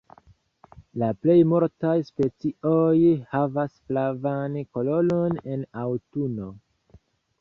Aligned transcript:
La 1.01 1.09
plej 1.25 1.35
multaj 1.49 1.91
specioj 2.07 2.97
havas 3.35 3.75
flavan 3.91 4.57
koloron 4.79 5.37
en 5.57 5.69
aŭtuno. 5.87 6.53